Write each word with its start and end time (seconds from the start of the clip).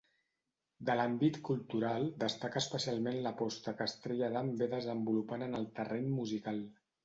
De 0.89 0.93
l'àmbit 0.99 1.37
cultural 1.49 2.07
destaca 2.23 2.59
especialment 2.65 3.21
l'aposta 3.27 3.77
que 3.81 3.89
Estrella 3.93 4.33
Damm 4.39 4.53
ve 4.65 4.73
desenvolupant 4.75 5.49
en 5.51 5.59
el 5.63 5.73
terreny 5.81 6.13
musical. 6.19 6.69